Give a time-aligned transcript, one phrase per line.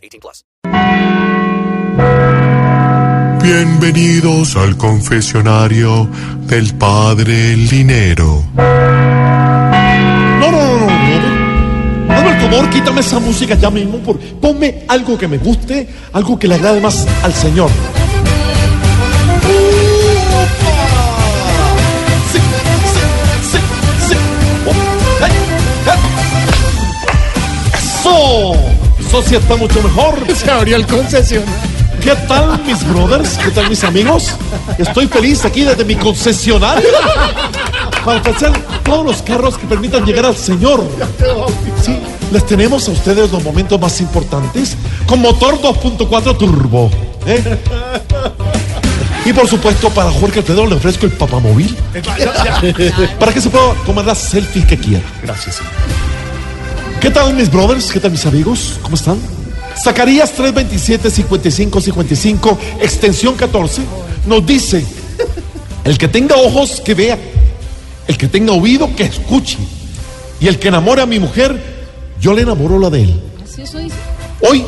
[0.00, 0.44] 18 plus.
[3.42, 6.08] Bienvenidos al confesionario
[6.46, 8.44] del Padre Linero.
[8.54, 12.14] No, no, no, no, no.
[12.14, 13.98] Hazme el favor, quítame esa música ya mismo.
[13.98, 17.70] Por, ponme algo que me guste, algo que le agrade más al Señor.
[29.26, 30.14] Sí está mucho mejor.
[30.34, 31.44] Se abrió el concesión.
[32.02, 33.36] ¿Qué tal, mis brothers?
[33.36, 34.34] ¿Qué tal, mis amigos?
[34.78, 36.88] Estoy feliz aquí desde mi concesionario
[38.04, 40.82] para ofrecer todos los carros que permitan llegar al Señor.
[41.82, 41.98] Sí,
[42.32, 46.90] les tenemos a ustedes los momentos más importantes con motor 2.4 turbo.
[47.26, 47.58] ¿eh?
[49.26, 51.76] Y por supuesto, para Jorge Alfredo le ofrezco el papamóvil
[53.20, 55.04] para que se pueda tomar las selfies que quiera.
[55.22, 55.60] Gracias.
[57.00, 57.90] ¿Qué tal, mis brothers?
[57.90, 58.78] ¿Qué tal, mis amigos?
[58.82, 59.16] ¿Cómo están?
[59.82, 63.82] Zacarías 327 55 55 extensión 14
[64.26, 64.84] nos dice
[65.84, 67.18] el que tenga ojos que vea.
[68.06, 69.56] El que tenga oído que escuche.
[70.40, 71.58] Y el que enamore a mi mujer
[72.20, 73.20] yo le enamoro la de él.
[74.42, 74.62] Hoy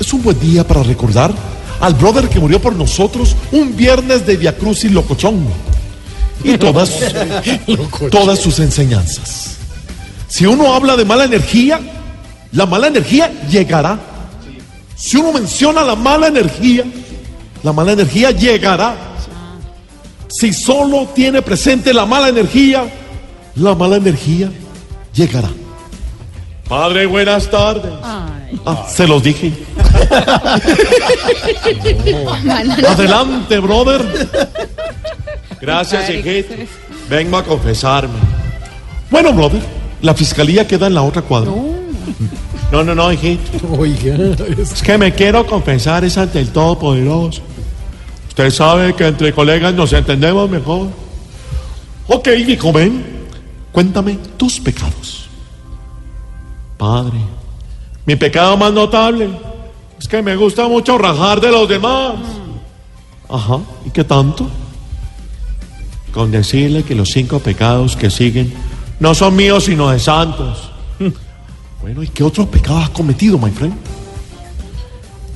[0.00, 1.34] es un buen día para recordar
[1.80, 5.44] al brother que murió por nosotros un viernes de Via Cruz y Locochón.
[6.44, 6.98] Y todas,
[8.10, 9.51] todas sus enseñanzas
[10.32, 11.80] si uno habla de mala energía
[12.52, 13.98] la mala energía llegará
[15.02, 16.84] si uno menciona la mala energía,
[17.64, 18.94] la mala energía llegará.
[20.28, 22.84] Si solo tiene presente la mala energía,
[23.56, 24.48] la mala energía
[25.12, 25.50] llegará.
[26.68, 27.92] Padre, buenas tardes.
[28.64, 29.52] Ah, se los dije.
[32.88, 34.28] Adelante, brother.
[35.60, 36.54] Gracias, hijito.
[37.10, 38.14] Vengo a confesarme.
[39.10, 39.60] Bueno, brother,
[40.02, 41.52] la fiscalía queda en la otra cuadra.
[42.70, 43.68] No, no, no, hijito.
[43.78, 44.16] Oiga,
[44.58, 47.40] Es que me quiero confesar es ante el Todopoderoso.
[48.28, 50.88] Usted sabe que entre colegas nos entendemos mejor.
[52.08, 53.04] Ok, hijo, ven.
[53.70, 55.28] Cuéntame tus pecados.
[56.76, 57.18] Padre,
[58.04, 59.30] mi pecado más notable
[59.98, 62.14] es que me gusta mucho rajar de los demás.
[63.28, 64.50] Ajá, ¿y qué tanto?
[66.12, 68.52] Con decirle que los cinco pecados que siguen
[69.02, 70.70] no son míos sino de santos.
[71.82, 73.74] Bueno, ¿y qué otros pecados has cometido, my friend?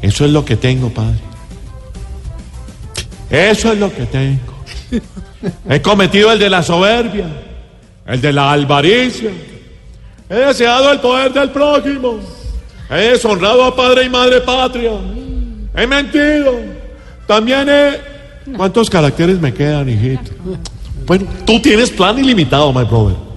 [0.00, 1.18] Eso es lo que tengo, Padre.
[3.28, 4.38] Eso es lo que tengo.
[5.68, 7.26] He cometido el de la soberbia,
[8.06, 9.32] el de la avaricia.
[10.30, 12.20] He deseado el poder del prójimo.
[12.88, 14.92] He deshonrado a padre y madre patria.
[15.74, 16.54] He mentido.
[17.26, 18.56] También he...
[18.56, 20.30] ¿Cuántos caracteres me quedan, hijito?
[21.04, 23.27] Bueno, tú tienes plan ilimitado, my brother.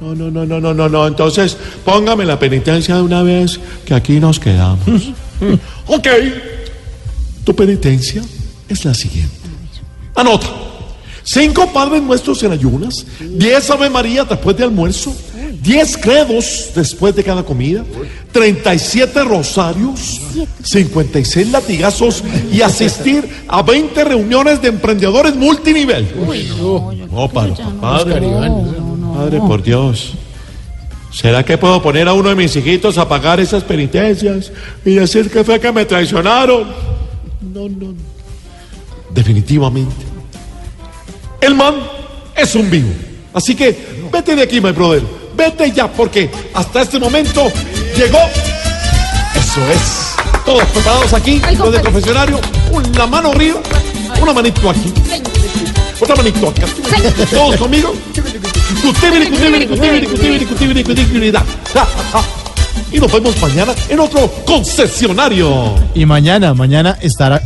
[0.00, 1.06] No, no, no, no, no, no, no.
[1.06, 5.12] Entonces, póngame la penitencia de una vez que aquí nos quedamos.
[5.86, 6.08] ok.
[7.44, 8.22] Tu penitencia
[8.68, 9.34] es la siguiente.
[10.14, 10.46] Anota.
[11.30, 15.14] Cinco padres nuestros en ayunas, diez Ave María después de almuerzo,
[15.62, 17.84] diez credos después de cada comida,
[18.32, 20.22] 37 rosarios,
[20.62, 26.08] 56 latigazos y asistir a 20 reuniones de emprendedores multinivel.
[27.10, 28.22] No, para, padre.
[29.18, 30.12] Padre, por Dios.
[31.12, 34.52] ¿Será que puedo poner a uno de mis hijitos a pagar esas penitencias
[34.84, 36.68] y decir que fue que me traicionaron?
[37.52, 37.94] No, no.
[39.10, 40.06] Definitivamente.
[41.40, 41.74] El man
[42.36, 42.90] es un vivo.
[43.34, 43.76] Así que
[44.12, 45.02] vete de aquí, my brother.
[45.36, 47.50] Vete ya, porque hasta este momento
[47.96, 48.20] llegó.
[49.34, 50.14] Eso es.
[50.44, 52.40] Todos preparados aquí, los de confesionario.
[52.70, 53.60] Una mano arriba,
[54.22, 54.92] una manito aquí.
[56.00, 56.66] Otra manito acá.
[57.32, 57.92] Todos conmigo.
[62.90, 65.74] Y nos vemos mañana en otro concesionario.
[65.94, 67.42] Y mañana, mañana estará